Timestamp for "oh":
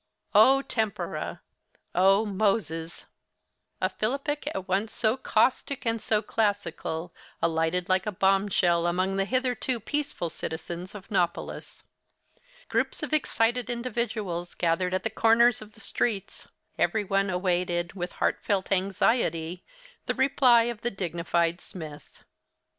0.33-0.63, 1.93-2.25